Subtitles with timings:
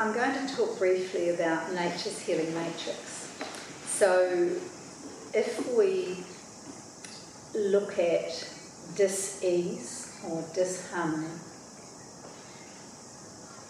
[0.00, 3.32] I'm going to talk briefly about nature's healing matrix.
[3.84, 4.48] So,
[5.34, 6.22] if we
[7.58, 8.48] look at
[8.94, 11.26] dis-ease or disharmony,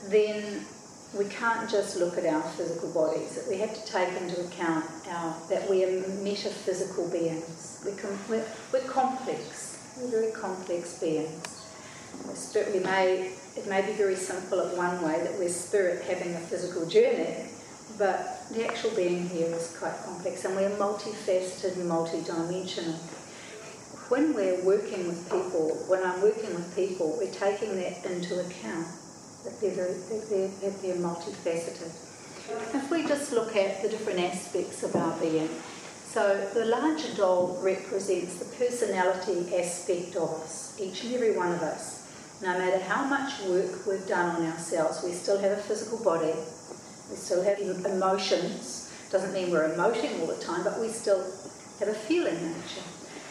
[0.08, 0.66] then
[1.16, 3.38] we can't just look at our physical bodies.
[3.48, 7.82] We have to take into account our, that we are metaphysical beings.
[7.86, 7.92] We
[8.29, 9.96] we're, we're complex.
[9.96, 11.64] We're very complex beings.
[12.72, 16.38] We may, it may be very simple in one way that we're spirit having a
[16.38, 17.46] physical journey,
[17.98, 22.94] but the actual being here is quite complex and we're multifaceted and multidimensional.
[24.11, 28.86] When we're working with people, when I'm working with people, we're taking that into account
[29.44, 31.93] that they're, very, that they're, that they're multifaceted.
[32.75, 35.50] If we just look at the different aspects of our being,
[36.06, 41.61] so the larger doll represents the personality aspect of us, each and every one of
[41.61, 42.08] us.
[42.41, 46.34] No matter how much work we've done on ourselves, we still have a physical body,
[47.11, 48.94] we still have emotions.
[49.11, 51.20] Doesn't mean we're emoting all the time, but we still
[51.80, 52.83] have a feeling nature.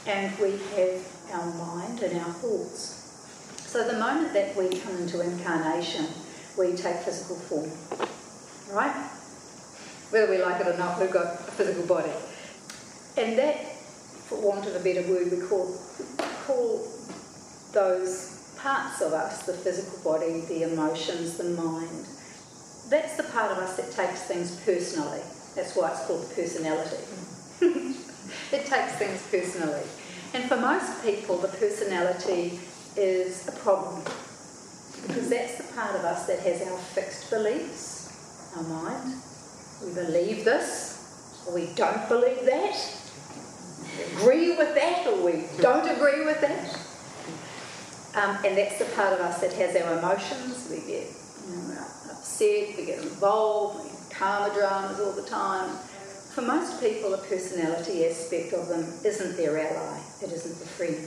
[0.08, 3.55] And we have our mind and our thoughts.
[3.66, 6.08] So the moment that we come into incarnation,
[6.58, 7.69] we take physical form.
[8.75, 8.94] Right?
[10.09, 12.11] Whether we like it or not, we've got a physical body.
[13.17, 13.71] And that,
[14.27, 15.77] for want of a better word, we call,
[16.45, 16.88] call
[17.71, 18.36] those
[18.68, 22.06] parts of us the physical body, the emotions, the mind.
[22.90, 25.22] That's the part of us that takes things personally.
[25.56, 27.02] That's why it's called personality.
[28.52, 29.84] it takes things personally.
[30.34, 32.60] And for most people, the personality
[32.98, 34.04] is a problem
[35.08, 39.14] because that's the part of us that has our fixed beliefs, our mind.
[39.82, 42.76] We believe this, or we don't believe that.
[43.95, 46.86] We agree with that, or we don't agree with that.
[48.18, 50.68] Um, and that's the part of us that has our emotions.
[50.72, 51.06] We get
[51.46, 55.70] you know, upset, we get involved, we have karma dramas all the time.
[56.34, 60.98] For most people, the personality aspect of them isn't their ally, it isn't the friend.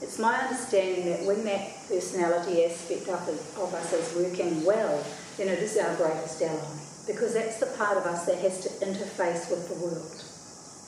[0.00, 3.28] It's my understanding that when that personality aspect of,
[3.58, 5.04] of us is working well,
[5.36, 6.80] then it is our greatest ally.
[7.06, 10.24] Because that's the part of us that has to interface with the world.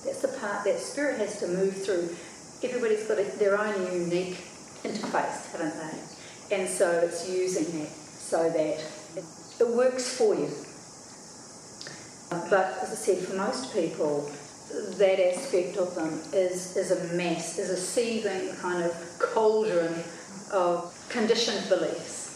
[0.04, 2.16] That's the part that spirit has to move through.
[2.62, 4.38] Everybody's got their own unique
[4.84, 6.56] interface, haven't they?
[6.56, 8.84] And so it's using that so that
[9.16, 9.24] it,
[9.60, 10.50] it works for you.
[12.50, 14.30] But as I said, for most people,
[14.98, 20.04] that aspect of them is, is a mess, is a seething kind of cauldron
[20.52, 22.26] of conditioned beliefs.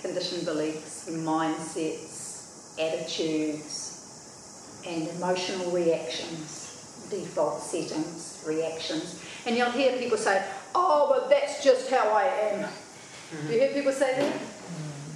[0.00, 9.22] Conditioned beliefs, mindsets, attitudes, and emotional reactions, default settings, reactions.
[9.46, 12.64] And you'll hear people say, Oh, but that's just how I am.
[12.64, 13.52] Mm-hmm.
[13.52, 14.36] You hear people say that?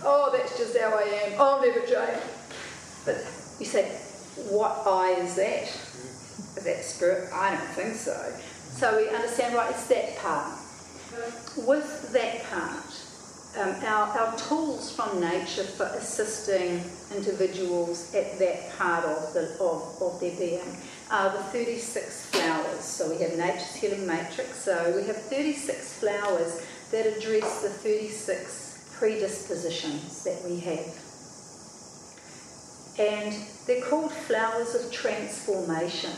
[0.04, 1.40] Oh, that's just how I am.
[1.40, 2.22] I'll never change.
[3.04, 3.16] But
[3.58, 3.88] you say,
[4.50, 5.62] what I is that?
[6.56, 7.30] Is that spirit?
[7.32, 8.14] I don't think so.
[8.70, 10.58] So we understand, right, it's that part.
[11.66, 12.87] With that part,
[13.56, 16.82] um, our, our tools from nature for assisting
[17.16, 20.76] individuals at that part of, the, of, of their being
[21.10, 22.84] are the 36 flowers.
[22.84, 24.56] So we have Nature's Healing Matrix.
[24.64, 30.94] So we have 36 flowers that address the 36 predispositions that we have.
[32.98, 33.34] And
[33.66, 36.12] they're called flowers of transformation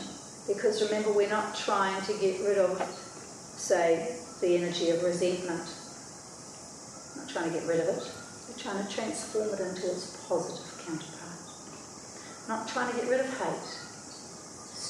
[0.47, 5.61] because remember, we're not trying to get rid of, say, the energy of resentment.
[7.31, 8.03] Trying to get rid of it.
[8.49, 11.39] We're trying to transform it into its positive counterpart.
[12.49, 13.91] Not trying to get rid of hate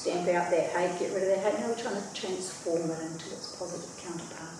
[0.02, 1.60] stamp out that hate, get rid of that hate.
[1.60, 4.58] No, we're trying to transform it into its positive counterpart.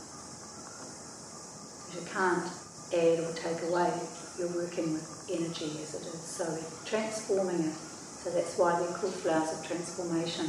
[1.83, 2.47] Because you can't
[2.95, 3.91] add or take away.
[4.39, 5.03] You're working with
[5.35, 6.23] energy as it is.
[6.23, 7.75] So we're transforming it.
[7.75, 10.47] So that's why they're called flowers of transformation.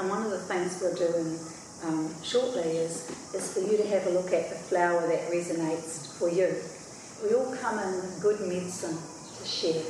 [0.00, 1.36] And one of the things we're doing
[1.84, 6.16] um, shortly is, is for you to have a look at the flower that resonates
[6.18, 6.54] for you.
[7.22, 9.84] We all come in with good medicine to share.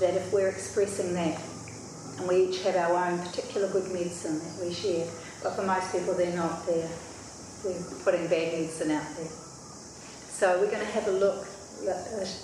[0.00, 1.40] That if we're expressing that,
[2.18, 5.06] and we each have our own particular good medicine that we share.
[5.42, 6.88] But for most people, they're not there.
[7.64, 9.28] We're putting bad medicine out there.
[9.28, 11.46] So we're going to have a look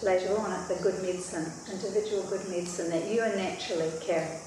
[0.02, 4.40] later on at the good medicine, individual good medicine that you are naturally carrying.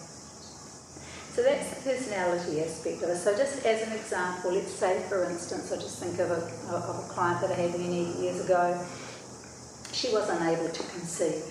[1.36, 3.18] So that's the personality aspect of it.
[3.18, 6.42] So just as an example, let's say, for instance, I just think of a,
[6.74, 8.82] of a client that I had many years ago.
[9.92, 11.44] She was unable to conceive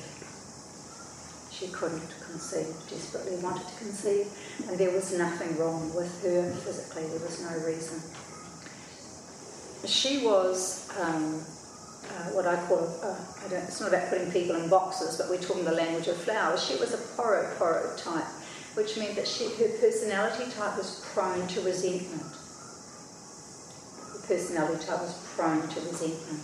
[1.54, 4.26] she couldn't conceive, desperately wanted to conceive,
[4.68, 8.02] and there was nothing wrong with her physically, there was no reason.
[9.86, 11.44] She was um,
[12.10, 15.40] uh, what I call, uh, I it's not about putting people in boxes, but we're
[15.40, 16.64] talking the language of flowers.
[16.64, 18.26] She was a poro poro type,
[18.74, 22.22] which meant that she, her personality type was prone to resentment.
[24.12, 26.42] Her personality type was prone to resentment.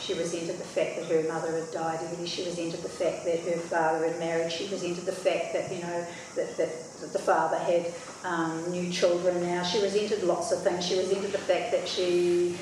[0.00, 2.26] She resented the fact that her mother had died early.
[2.26, 4.50] She resented the fact that her father had married.
[4.50, 6.70] She resented the fact that, you know, that, that,
[7.00, 7.86] that the father had
[8.24, 9.62] um, new children now.
[9.62, 10.84] She resented lots of things.
[10.84, 12.56] She resented the fact that she,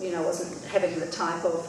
[0.00, 1.66] you know, wasn't having the type of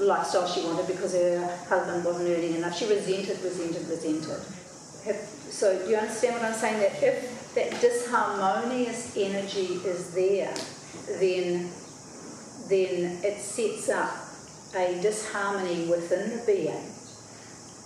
[0.00, 2.76] lifestyle she wanted because her husband wasn't earning enough.
[2.78, 5.33] She resented, resented, resented.
[5.50, 6.80] So do you understand what I'm saying?
[6.80, 10.54] That if that disharmonious energy is there,
[11.18, 11.70] then
[12.68, 14.16] then it sets up
[14.74, 16.90] a disharmony within the being.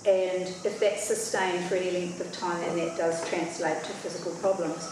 [0.06, 4.32] And if that's sustained for any length of time, then that does translate to physical
[4.36, 4.88] problems.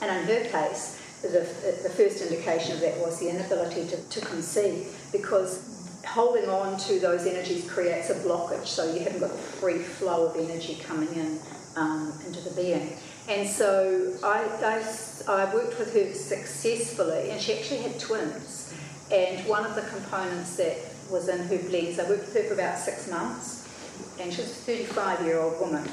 [0.00, 4.20] And in her case, the, the first indication of that was the inability to, to
[4.22, 9.38] conceive because holding on to those energies creates a blockage, so you haven't got the
[9.38, 11.38] free flow of energy coming in
[11.76, 12.96] um, into the being.
[13.28, 18.74] And so I, I, I worked with her successfully, and she actually had twins.
[19.12, 20.76] And one of the components that
[21.10, 21.98] was in her blends.
[21.98, 23.68] I worked with her for about six months,
[24.20, 25.88] and she was a 35 year old woman.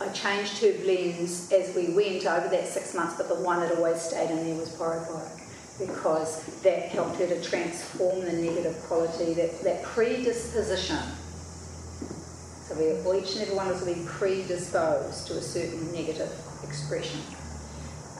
[0.00, 3.72] I changed her blends as we went over that six months, but the one that
[3.76, 5.38] always stayed in there was Poro
[5.78, 10.98] because that helped her to transform the negative quality, that, that predisposition.
[12.72, 12.78] So
[13.12, 16.32] we, each and every one of us will be predisposed to a certain negative
[16.64, 17.20] expression.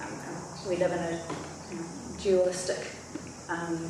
[0.00, 1.22] Um, we live in a
[2.22, 2.86] dualistic,
[3.48, 3.88] um,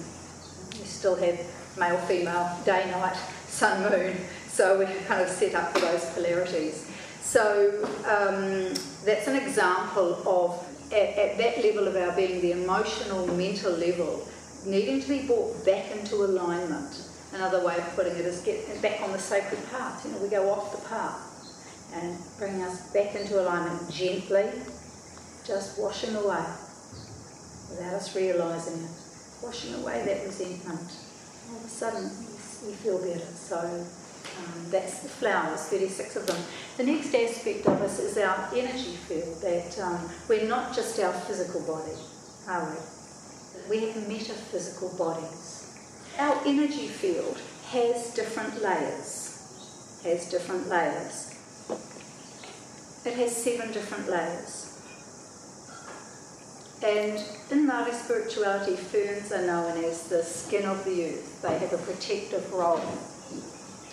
[0.79, 1.41] we still have
[1.76, 3.17] male, female, day, night,
[3.49, 4.17] sun, moon.
[4.49, 6.88] So we're kind of set up for those polarities.
[7.23, 8.75] So um,
[9.05, 14.29] that's an example of, at, at, that level of our being, the emotional, mental level,
[14.65, 17.08] needing to be brought back into alignment.
[17.34, 20.05] Another way of putting it is get back on the sacred path.
[20.05, 21.29] You know, we go off the path
[21.94, 24.50] and bring us back into alignment gently,
[25.46, 26.44] just washing away
[27.70, 28.90] without us realising it,
[29.43, 30.90] washing away that resentment
[31.52, 32.05] all of a sudden
[32.67, 33.26] we feel better.
[33.34, 36.40] So um, that's the flowers, 36 of them.
[36.76, 41.12] The next aspect of us is our energy field, that um, we're not just our
[41.12, 41.96] physical body,
[42.49, 43.79] are we?
[43.79, 45.62] We have metaphysical bodies.
[46.19, 51.31] Our energy field has different layers, has different layers.
[53.05, 54.69] It has seven different layers.
[56.85, 57.19] And
[57.50, 61.43] in Māori spirituality, ferns are known as the skin of the earth.
[61.43, 62.85] They have a protective role.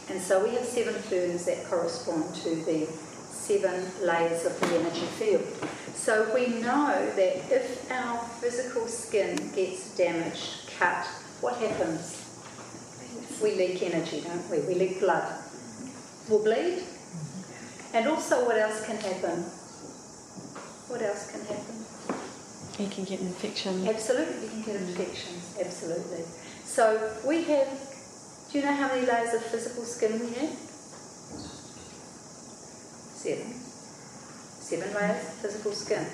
[0.10, 5.06] And so we have seven ferns that correspond to the seven layers of the energy
[5.06, 5.46] field.
[5.94, 11.08] So we know that if our physical skin gets damaged, cut,
[11.42, 12.26] what happens?
[13.42, 14.60] We leak energy, don't we?
[14.68, 15.34] We leak blood.
[16.28, 16.84] We'll bleed.
[17.94, 19.44] And also, what else can happen?
[20.90, 21.86] What else can happen?
[22.80, 23.88] You can get infection.
[23.88, 26.24] Absolutely, you can get infections, absolutely.
[26.64, 27.68] So we have,
[28.52, 30.56] do you know how many layers of physical skin we have?
[33.16, 33.54] Seven.
[33.54, 36.06] Seven layers of physical skin.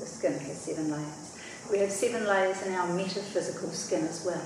[0.00, 1.33] The skin has seven layers.
[1.70, 4.42] We have seven layers in our metaphysical skin as well.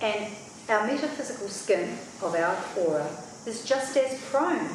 [0.00, 0.34] And
[0.68, 3.08] our metaphysical skin of our aura
[3.46, 4.68] is just as prone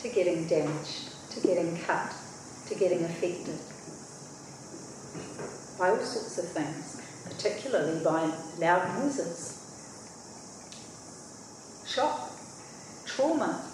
[0.00, 2.12] to getting damaged, to getting cut,
[2.68, 3.58] to getting affected
[5.78, 9.58] by all sorts of things, particularly by loud noises,
[11.86, 12.30] shock,
[13.06, 13.71] trauma.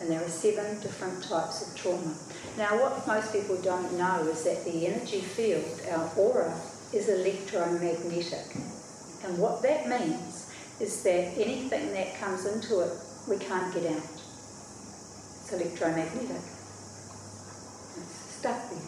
[0.00, 2.14] And there are seven different types of trauma.
[2.58, 6.54] Now, what most people don't know is that the energy field, our aura,
[6.92, 8.56] is electromagnetic.
[9.24, 12.92] And what that means is that anything that comes into it,
[13.28, 14.02] we can't get out.
[14.02, 16.42] It's electromagnetic
[17.96, 18.78] It's stuck there.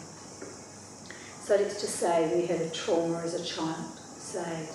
[1.43, 4.69] So let's just say we had a trauma as a child, say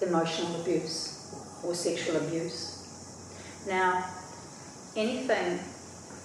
[0.00, 2.79] emotional abuse or sexual abuse.
[3.66, 4.04] Now,
[4.96, 5.60] anything,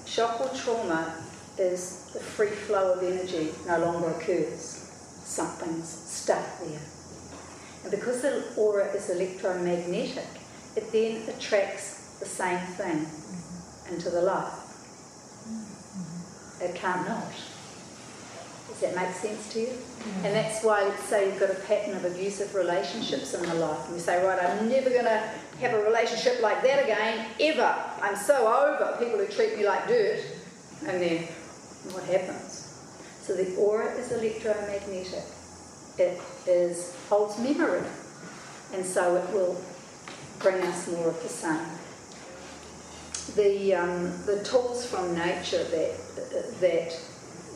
[0.05, 1.15] shock or trauma
[1.57, 4.81] is the free flow of energy no longer occurs.
[5.23, 6.79] Something's stuck there.
[7.83, 10.27] And because the aura is electromagnetic,
[10.75, 13.05] it then attracts the same thing
[13.91, 14.53] into the life.
[16.61, 17.31] It can't not.
[18.69, 19.67] Does that make sense to you?
[19.67, 20.25] Mm.
[20.25, 23.85] And that's why, let's say you've got a pattern of abusive relationships in the life,
[23.85, 27.75] and you say, right, I'm never going to have a relationship like that again, ever.
[28.01, 30.19] I'm so over people who treat me like dirt.
[30.87, 31.23] And then
[31.93, 32.65] what happens?
[33.21, 35.23] So the aura is electromagnetic.
[35.97, 37.81] It is holds memory,
[38.73, 39.59] and so it will
[40.39, 41.65] bring us more of the same.
[43.35, 46.99] The um, the tools from nature that that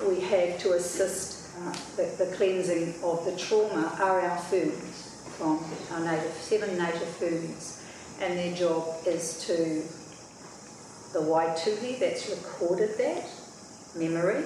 [0.07, 5.63] we have to assist uh, the, the cleansing of the trauma are our foods from
[5.91, 7.78] our native seven native foods,
[8.21, 9.55] and their job is to
[11.13, 13.27] the Waituhi that's recorded that
[13.95, 14.43] memory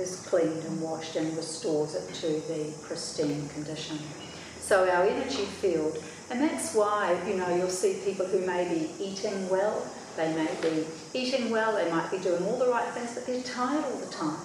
[0.00, 3.98] is cleaned and washed and restores it to the pristine condition.
[4.60, 8.90] So our energy field, and that's why, you know, you'll see people who may be
[9.02, 9.84] eating well,
[10.16, 13.42] they may be eating well, they might be doing all the right things, but they're
[13.42, 14.38] tired all the time.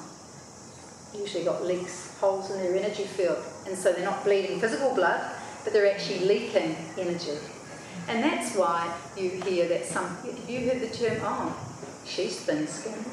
[1.15, 5.21] Usually got leaks, holes in their energy field, and so they're not bleeding physical blood,
[5.63, 7.37] but they're actually leaking energy.
[8.07, 11.55] And that's why you hear that some, have you heard the term, oh,
[12.05, 13.05] she's thin skinned?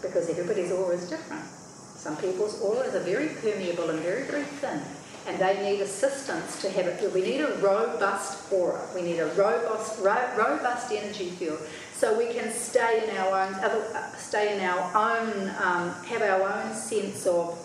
[0.00, 1.44] Because everybody's aura is different.
[1.44, 4.80] Some people's auras are very permeable and very, very thin,
[5.26, 7.12] and they need assistance to have it.
[7.12, 8.80] We need a robust aura.
[8.94, 11.58] We need a robust, ro- robust energy field,
[11.92, 16.42] so we can stay in our own, uh, stay in our own, um, have our
[16.42, 17.58] own sense of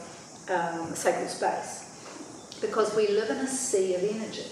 [0.50, 1.91] um, sacred space
[2.62, 4.46] because we live in a sea of energy.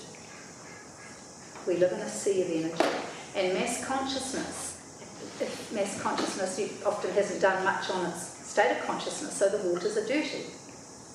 [1.68, 2.98] We live in a sea of energy.
[3.36, 9.50] And mass consciousness, mass consciousness often hasn't done much on its state of consciousness, so
[9.50, 10.46] the waters are dirty.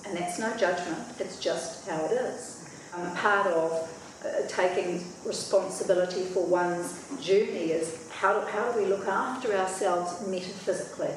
[0.07, 2.69] And that's no judgment, it's just how it is.
[2.95, 3.91] Um, part of
[4.25, 10.27] uh, taking responsibility for one's journey is how do, how do we look after ourselves
[10.29, 11.11] metaphysically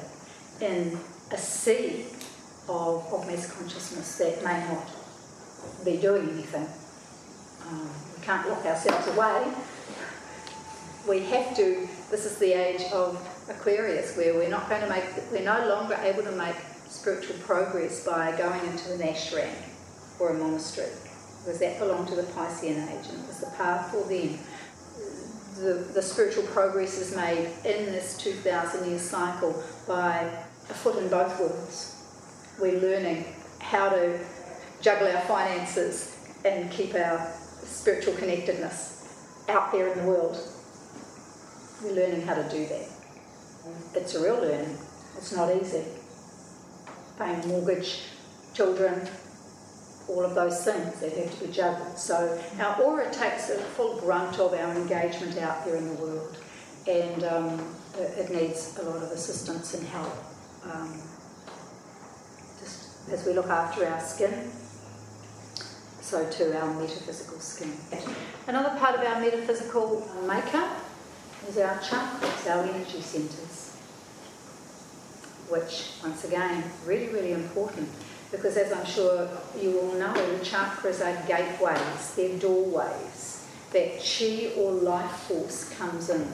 [0.60, 0.98] in
[1.30, 2.06] a sea
[2.68, 4.97] of, of mass consciousness that may not
[5.84, 6.66] be doing anything.
[7.68, 9.52] Um, we can't lock ourselves away.
[11.08, 13.16] We have to, this is the age of
[13.48, 16.56] Aquarius where we're not going to make, we're no longer able to make
[16.88, 19.52] spiritual progress by going into an ashram
[20.18, 20.92] or a monastery
[21.38, 24.38] because that belonged to the Piscean age and it was the path for them.
[25.56, 30.30] The, the spiritual progress is made in this 2,000 year cycle by
[30.70, 31.96] a foot in both worlds.
[32.60, 33.24] We're learning
[33.60, 34.18] how to
[34.80, 37.32] juggle our finances and keep our
[37.64, 40.36] spiritual connectedness out there in the world.
[41.82, 42.88] We're learning how to do that.
[43.94, 44.76] It's a real learning.
[45.16, 45.84] It's not easy.
[47.18, 48.02] Paying mortgage,
[48.54, 49.08] children,
[50.08, 51.98] all of those things that have to be juggled.
[51.98, 56.38] So our aura takes the full brunt of our engagement out there in the world,
[56.86, 60.14] and um, it needs a lot of assistance and help.
[60.64, 61.00] Um,
[62.60, 64.50] just as we look after our skin,
[66.08, 67.76] so too our metaphysical skin.
[68.46, 70.78] Another part of our metaphysical makeup
[71.46, 73.76] is our chakras, our energy centres,
[75.50, 77.90] which, once again, really, really important
[78.30, 79.28] because, as I'm sure
[79.60, 86.26] you all know, chakras are gateways, they're doorways that chi or life force comes in.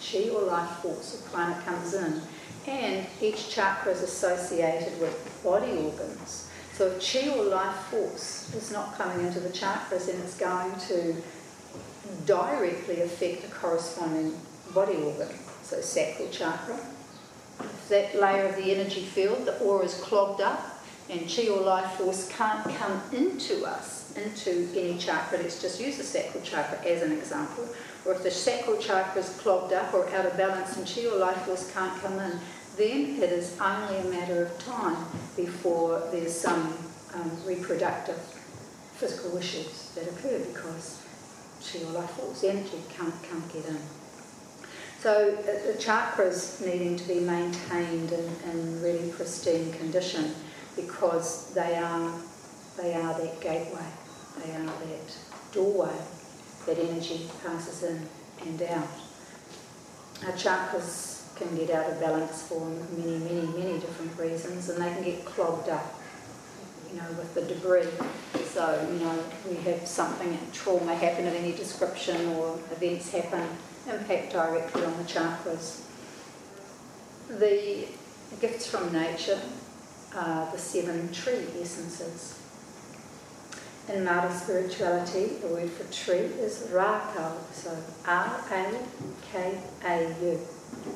[0.00, 2.22] Chi or life force or prana comes in,
[2.66, 6.48] and each chakra is associated with body organs.
[6.74, 10.74] So if chi or life force is not coming into the chakras, then it's going
[10.88, 11.14] to
[12.26, 14.36] directly affect a corresponding
[14.74, 15.28] body organ.
[15.62, 16.78] So sacral chakra.
[17.60, 21.60] If that layer of the energy field, the aura is clogged up, and chi or
[21.60, 25.38] life force can't come into us, into any chakra.
[25.38, 27.68] Let's just use the sacral chakra as an example.
[28.04, 31.18] Or if the sacral chakra is clogged up or out of balance and chi or
[31.18, 32.40] life force can't come in,
[32.76, 36.76] then it is only a matter of time before there's some
[37.14, 38.18] um, reproductive
[38.96, 41.02] physical issues that occur because
[41.62, 43.78] chi or life force energy can't, can't get in.
[45.00, 50.34] So uh, the chakras needing to be maintained in, in really pristine condition
[50.76, 52.12] because they are,
[52.76, 53.86] they are that gateway,
[54.44, 55.18] they are that
[55.52, 55.94] doorway
[56.66, 58.08] that energy passes in
[58.46, 58.88] and out.
[60.24, 64.92] Our chakras can get out of balance for many, many, many different reasons, and they
[64.92, 65.94] can get clogged up,
[66.90, 67.88] you know, with the debris.
[68.44, 73.48] So, you know, we have something, trauma happen of any description or events happen,
[73.90, 75.82] impact directly on the chakras.
[77.28, 77.88] The
[78.40, 79.40] gifts from nature
[80.14, 82.38] are the seven tree essences.
[83.88, 87.76] In Māori spirituality, the word for tree is rākau, so
[88.06, 88.78] R-A-K-A-U.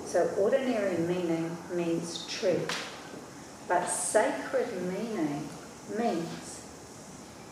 [0.06, 2.60] So ordinary meaning means tree,
[3.68, 5.48] but sacred meaning
[5.98, 6.58] means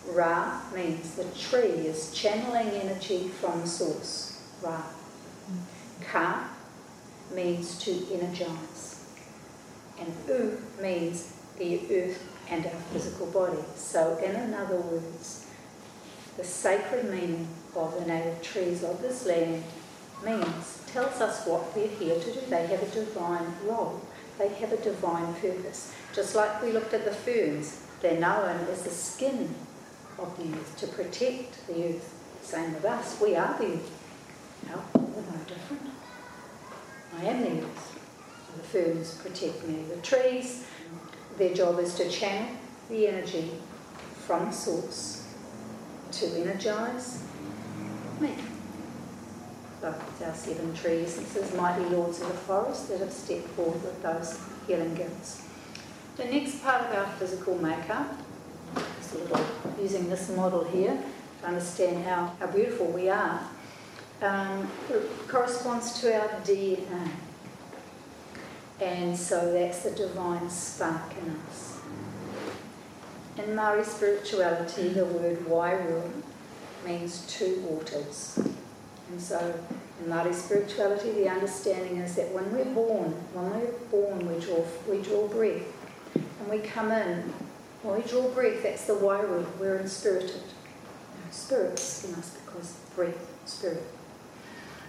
[0.09, 4.83] Ra means the tree is channeling energy from source, Ra.
[6.11, 6.49] Ka
[7.35, 9.05] means to energize.
[9.99, 13.63] And U means the earth and our physical body.
[13.75, 15.47] So, in other words,
[16.37, 19.65] the sacred meaning of the native trees of this land
[20.25, 22.41] means, tells us what we're here to do.
[22.49, 24.01] They have a divine role,
[24.39, 25.95] they have a divine purpose.
[26.15, 29.55] Just like we looked at the ferns, they're known as the skin
[30.19, 32.13] of the earth to protect the earth.
[32.43, 33.91] Same with us, we are the earth.
[34.69, 35.83] No, we're no different.
[37.19, 37.99] I am the earth.
[38.57, 39.85] The ferns protect me.
[39.95, 40.67] The trees,
[41.37, 42.49] their job is to channel
[42.89, 43.51] the energy
[44.27, 45.27] from source
[46.13, 47.23] to energize
[48.21, 48.35] me.
[49.87, 51.15] Our seven trees.
[51.15, 55.47] This is mighty lords of the forest that have stepped forward with those healing gifts.
[56.17, 58.19] The next part of our physical makeup,
[58.75, 59.47] a little
[59.81, 60.99] using this model here
[61.41, 63.41] to understand how, how beautiful we are,
[64.23, 64.69] um,
[65.29, 67.09] corresponds to our DNA.
[68.81, 71.79] And so that's the divine spark in us.
[73.39, 76.11] In Maori spirituality, the word Wairua
[76.85, 78.39] means two waters.
[79.11, 79.55] And so
[80.03, 84.65] in Maori spirituality, the understanding is that when we're born, when we're born, we draw,
[84.89, 85.63] we draw breath.
[86.15, 87.33] And we come in,
[87.83, 90.43] when we draw breath, that's the Wairua, we're inspirited.
[91.31, 93.83] Spirits in us because breath, spirit.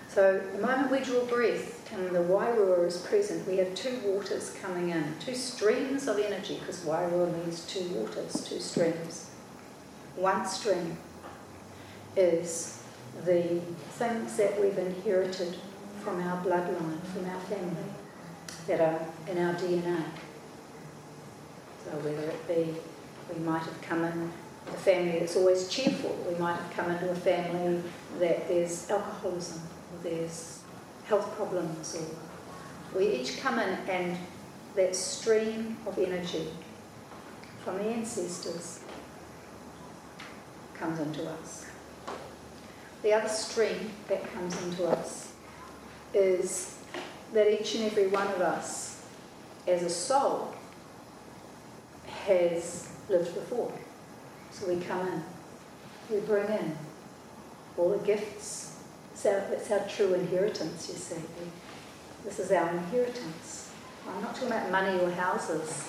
[0.08, 4.56] So the moment we draw breath and the Wairua is present, we have two waters
[4.62, 9.30] coming in, two streams of energy, because Wairua means two waters, two streams.
[10.16, 10.98] One stream
[12.16, 12.77] is
[13.26, 13.60] the
[13.92, 15.56] things that we've inherited
[16.04, 17.90] from our bloodline, from our family,
[18.68, 20.04] that are in our DNA.
[21.84, 22.76] So whether it be
[23.34, 24.32] we might have come in
[24.68, 27.82] a family that's always cheerful, we might have come into a family
[28.20, 29.62] that there's alcoholism,
[29.94, 30.62] or there's
[31.06, 34.18] health problems, or we each come in and
[34.76, 36.48] that stream of energy
[37.64, 38.82] from the ancestors
[40.74, 41.66] comes into us.
[43.04, 45.34] The other stream that comes into us
[46.14, 46.78] is
[47.34, 49.06] that each and every one of us,
[49.68, 50.54] as a soul,
[52.26, 53.72] has lived before.
[54.52, 55.24] So we come in,
[56.10, 56.78] we bring in
[57.78, 58.80] all the gifts.
[59.14, 61.22] It's our, it's our true inheritance, you see.
[62.24, 63.72] This is our inheritance.
[64.08, 65.88] I'm not talking about money or houses.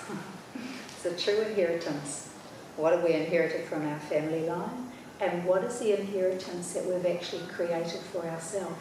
[1.04, 2.28] it's a true inheritance.
[2.76, 4.90] What have we inherited from our family line?
[5.20, 8.76] And what is the inheritance that we've actually created for ourselves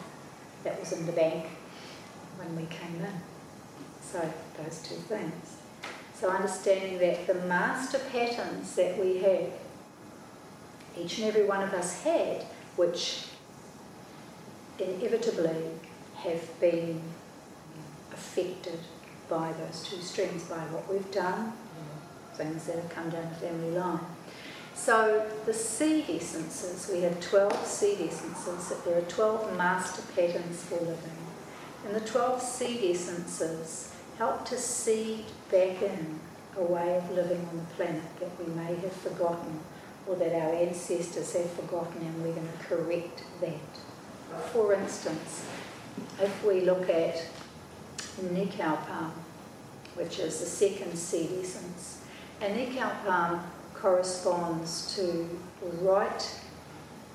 [0.64, 1.46] that was in the bank
[2.36, 3.12] when we came in?
[4.00, 4.20] So,
[4.56, 5.56] those two things.
[6.14, 9.50] So, understanding that the master patterns that we have,
[10.96, 12.42] each and every one of us had,
[12.76, 13.26] which
[14.78, 15.62] inevitably
[16.16, 17.00] have been
[18.12, 18.78] affected
[19.28, 21.52] by those two streams, by what we've done,
[22.34, 24.00] things that have come down the family line.
[24.78, 30.76] So the seed essences, we have 12 seed essences, there are 12 master patterns for
[30.76, 31.18] living.
[31.84, 36.20] And the 12 seed essences help to seed back in
[36.56, 39.60] a way of living on the planet that we may have forgotten
[40.06, 44.40] or that our ancestors have forgotten and we're going to correct that.
[44.52, 45.44] For instance,
[46.20, 47.26] if we look at
[48.22, 49.12] Nikau palm,
[49.96, 52.00] which is the second seed essence,
[52.40, 53.42] and Nikau palm
[53.80, 55.28] corresponds to
[55.80, 56.40] right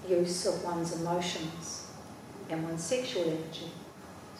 [0.08, 1.88] use of one's emotions
[2.50, 3.72] and one's sexual energy.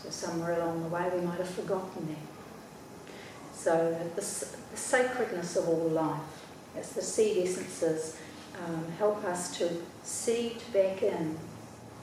[0.02, 3.14] So somewhere along the way we might have forgotten that.
[3.54, 6.20] So the, the sacredness of all life,
[6.78, 8.18] as the seed essences
[8.66, 9.70] um, help us to
[10.04, 11.38] seed back in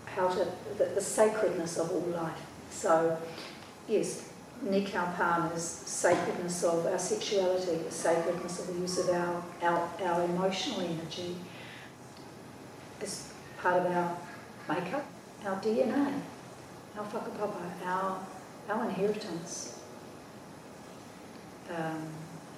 [0.07, 0.47] how to
[0.79, 2.41] the, the sacredness of all life.
[2.71, 3.19] So
[3.89, 4.30] yes,
[4.65, 10.25] Nikau Palm sacredness of our sexuality, the sacredness of the use of our, our, our
[10.25, 11.37] emotional energy
[13.01, 14.17] is part of our
[14.69, 15.05] makeup,
[15.47, 16.21] our DNA,
[16.99, 18.19] our whakapapa, our,
[18.69, 19.81] our inheritance.
[21.75, 22.09] Um,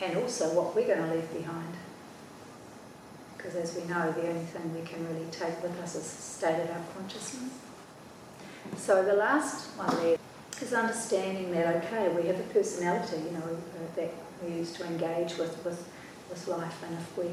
[0.01, 1.75] and also what we're going to leave behind.
[3.37, 6.23] Because as we know, the only thing we can really take with us is the
[6.23, 7.53] state of our consciousness.
[8.77, 10.19] So the last one there
[10.61, 14.13] is understanding that okay, we have a personality, you know, uh, that
[14.45, 15.89] we use to engage with, with
[16.29, 17.27] with life, and if we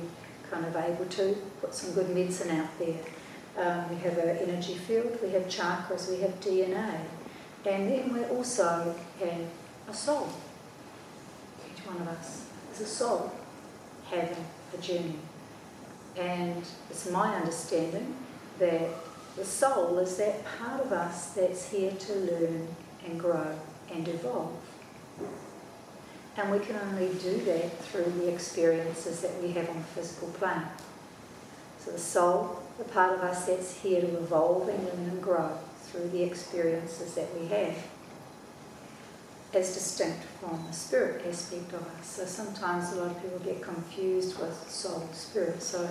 [0.52, 2.98] kind of able to put some good medicine out there,
[3.58, 7.00] um, we have our energy field, we have chakras, we have DNA,
[7.66, 9.42] and then we also have
[9.88, 10.30] a soul.
[11.72, 13.32] Each one of us is a soul
[14.10, 14.46] having
[14.78, 15.20] a journey,
[16.18, 18.16] and it's my understanding
[18.60, 18.90] that
[19.36, 22.68] the soul is that part of us that's here to learn
[23.06, 23.58] and grow
[23.92, 24.58] and evolve.
[26.38, 30.30] And we can only do that through the experiences that we have on the physical
[30.30, 30.64] plane.
[31.80, 35.52] So the soul, the part of us that's here to evolve and learn and grow
[35.84, 37.76] through the experiences that we have,
[39.54, 42.06] is distinct from the spirit aspect of us.
[42.06, 45.62] So sometimes a lot of people get confused with soul and spirit.
[45.62, 45.90] So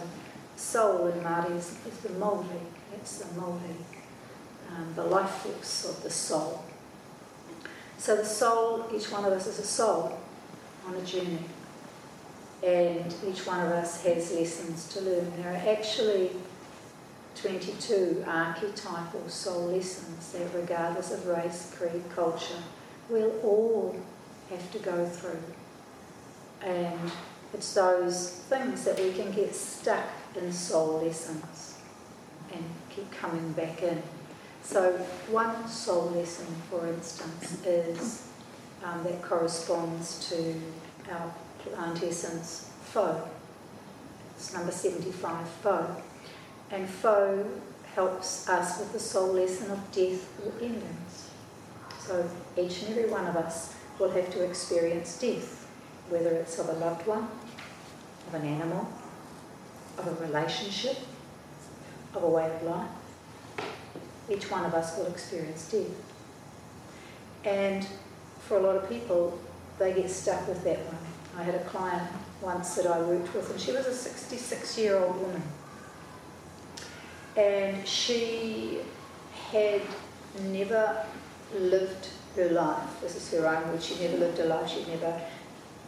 [0.57, 2.47] soul in Māori is, is the mauri,
[2.95, 3.77] it's the mauri,
[4.71, 6.65] um, the life force of the soul.
[7.99, 10.19] So the soul, each one of us is a soul
[10.87, 11.45] on a journey.
[12.65, 15.33] And each one of us has lessons to learn.
[15.37, 16.31] There are actually
[17.35, 22.63] 22 archetypal soul lessons that, regardless of race, creed, culture,
[23.09, 23.97] we'll all
[24.51, 25.43] have to go through.
[26.63, 27.11] And
[27.53, 30.07] it's those things that we can get stuck
[30.37, 31.79] in soul lessons
[32.53, 34.03] and keep coming back in.
[34.63, 34.93] So,
[35.31, 38.29] one soul lesson, for instance, is
[38.85, 40.55] um, that corresponds to
[41.11, 43.29] our plant essence foe.
[44.37, 45.97] It's number 75 foe.
[46.71, 47.47] And foe
[47.95, 51.31] helps us with the soul lesson of death or endings.
[52.01, 55.67] So, each and every one of us will have to experience death,
[56.09, 57.29] whether it's of a loved one,
[58.27, 58.87] of an animal,
[59.97, 60.97] of a relationship,
[62.15, 62.89] of a way of life
[64.31, 65.87] each one of us will experience death.
[67.45, 67.87] And
[68.41, 69.39] for a lot of people,
[69.79, 70.99] they get stuck with that one.
[71.37, 72.11] I had a client
[72.41, 75.43] once that I worked with, and she was a 66 year old woman.
[77.37, 78.81] And she
[79.53, 79.83] had
[80.43, 81.05] never
[81.55, 83.01] lived her life.
[83.01, 83.83] This is her own word.
[83.83, 84.69] She never lived her life.
[84.69, 85.21] She'd never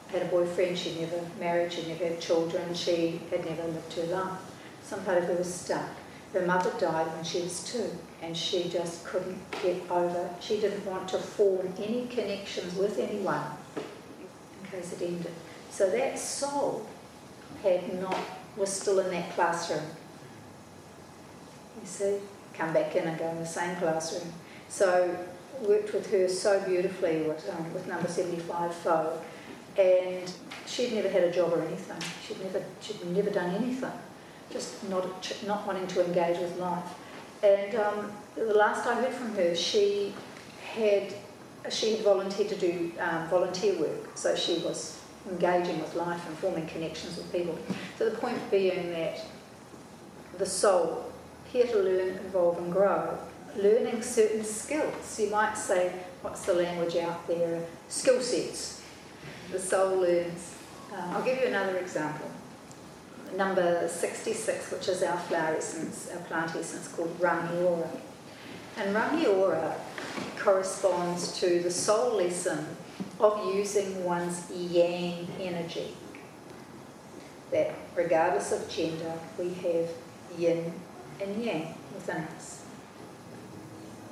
[0.08, 0.78] had a boyfriend.
[0.78, 1.72] She'd never married.
[1.72, 2.74] She'd never had children.
[2.74, 4.38] She had never lived her life.
[4.82, 5.88] Some part of her was stuck.
[6.32, 7.90] Her mother died when she was two
[8.22, 10.30] and she just couldn't get over.
[10.40, 13.42] She didn't want to form any connections with anyone
[13.76, 15.32] in case it ended.
[15.70, 16.86] So that soul
[17.62, 18.18] had not
[18.56, 19.84] was still in that classroom.
[21.80, 22.18] You see,
[22.54, 24.32] come back in and go in the same classroom.
[24.68, 25.16] So
[25.62, 29.20] worked with her so beautifully with, um, with number 75 foe
[29.76, 30.32] and
[30.66, 32.00] she'd never had a job or anything.
[32.26, 33.92] She'd never she'd never done anything,
[34.52, 35.04] just not
[35.46, 36.84] not wanting to engage with life.
[37.42, 40.14] And um, the last I heard from her, she
[40.74, 41.14] had
[41.70, 46.36] she had volunteered to do um, volunteer work, so she was engaging with life and
[46.38, 47.58] forming connections with people.
[47.98, 49.20] So the point being that
[50.38, 51.12] the soul,
[51.52, 53.18] here to learn, evolve and grow,
[53.56, 55.20] learning certain skills.
[55.20, 57.62] You might say, what's the language out there?
[57.88, 58.82] Skill sets.
[59.52, 60.56] The soul learns.
[60.92, 62.30] Uh, I'll give you another example
[63.36, 67.88] number 66, which is our flower essence, our plant essence called Rangiora.
[68.76, 69.74] And Rangiora
[70.38, 72.66] corresponds to the soul lesson
[73.18, 75.94] of using one's yang energy.
[77.50, 79.90] That regardless of gender, we have
[80.38, 80.72] yin
[81.20, 82.64] and yang within us.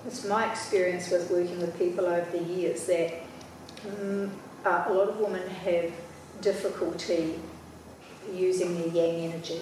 [0.07, 3.14] It's my experience with working with people over the years that
[3.87, 4.31] mm,
[4.64, 5.92] uh, a lot of women have
[6.40, 7.38] difficulty
[8.34, 9.60] using the yang energy.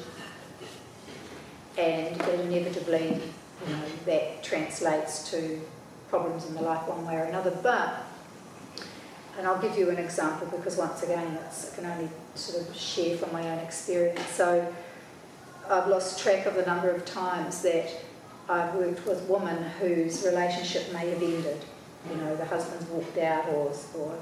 [1.79, 3.21] And inevitably,
[3.67, 5.61] you know, that translates to
[6.09, 7.51] problems in the life one way or another.
[7.63, 8.05] But,
[9.39, 13.17] and I'll give you an example because once again, I can only sort of share
[13.17, 14.21] from my own experience.
[14.31, 14.73] So
[15.69, 17.91] I've lost track of the number of times that
[18.49, 21.65] I've worked with women whose relationship may have ended.
[22.09, 24.19] You know, the husband's walked out or, or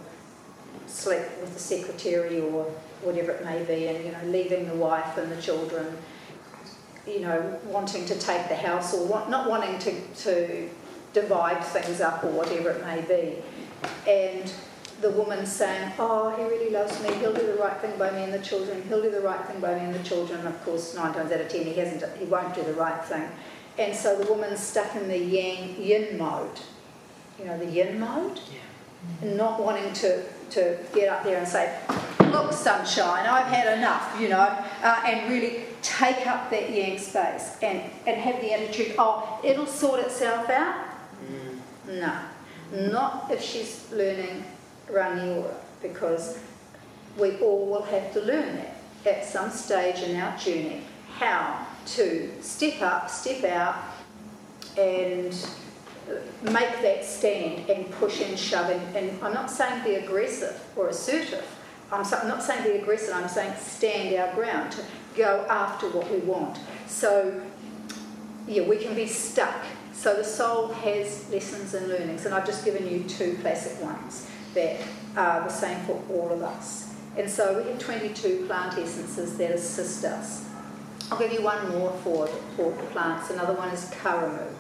[0.87, 2.73] slept with the secretary or
[3.05, 5.97] whatever it may be, and you know, leaving the wife and the children,
[7.07, 10.69] you know, wanting to take the house or want, not wanting to, to
[11.13, 13.43] divide things up or whatever it may be.
[14.11, 14.53] And
[15.01, 18.23] the woman saying, Oh, he really loves me, he'll do the right thing by me
[18.23, 20.39] and the children, he'll do the right thing by me and the children.
[20.41, 23.05] And of course, nine times out of ten, he hasn't, he won't do the right
[23.05, 23.29] thing.
[23.79, 26.61] And so the woman's stuck in the yang yin mode,
[27.39, 29.35] you know, the yin mode, yeah.
[29.35, 31.77] not wanting to, to get up there and say,
[32.35, 34.41] look, sunshine, I've had enough, you know,
[34.83, 39.67] uh, and really take up that yang space and, and have the attitude, oh, it'll
[39.67, 40.87] sort itself out.
[41.25, 42.01] Mm.
[42.01, 42.19] No,
[42.91, 44.45] not if she's learning
[44.91, 46.39] Rangiora, because
[47.19, 48.75] we all will have to learn that
[49.07, 50.83] at some stage in our journey
[51.19, 53.77] how to step up, step out,
[54.79, 55.37] and
[56.43, 58.71] make that stand and push and shove.
[58.71, 61.47] And, and I'm not saying be aggressive or assertive,
[61.93, 64.85] I'm, not saying be aggressive, I'm saying stand our ground, to
[65.17, 66.59] go after what we want.
[66.87, 67.41] So,
[68.49, 72.65] yeah, we can be stuck So the soul has lessons and learnings, and I've just
[72.65, 74.81] given you two classic ones that
[75.17, 76.93] are the same for all of us.
[77.17, 80.45] And so we have 22 plant essences that assist us.
[81.11, 83.31] I'll give you one more for, for the plants.
[83.31, 84.53] Another one is karamu.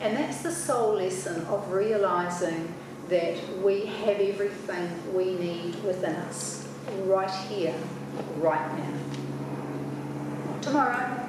[0.00, 2.74] And that's the soul lesson of realizing
[3.08, 6.66] that we have everything we need within us
[7.04, 7.74] right here,
[8.38, 8.94] right now.
[10.62, 11.28] Tomorrow,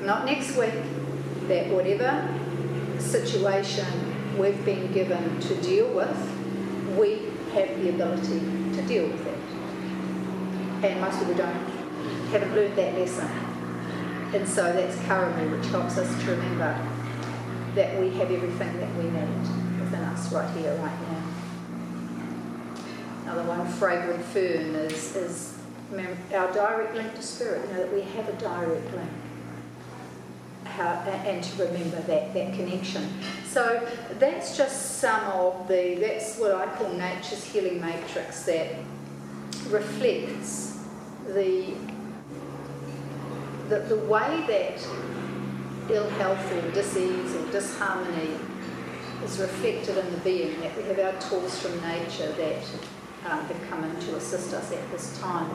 [0.00, 0.72] not next week,
[1.48, 2.34] that whatever
[2.98, 6.16] situation we've been given to deal with,
[6.98, 8.40] we have the ability
[8.74, 9.38] to deal with it.
[10.84, 11.68] And most people don't,
[12.30, 13.28] haven't learned that lesson.
[14.34, 16.97] And so that's Karamu, which helps us to remember
[17.74, 21.22] that we have everything that we need within us right here, right now.
[23.24, 25.58] Another one, fragrant fern, is, is
[26.34, 29.10] our direct link to spirit, you know, that we have a direct link.
[30.64, 30.84] How,
[31.26, 33.08] and to remember that, that connection.
[33.46, 38.74] So that's just some of the, that's what I call nature's healing matrix that
[39.70, 40.84] reflects
[41.26, 41.74] the
[43.68, 44.80] the, the way that
[45.90, 48.36] ill health or disease or disharmony
[49.24, 52.62] is reflected in the being, that we have our tools from nature that
[53.26, 55.50] um, have come in to assist us at this time.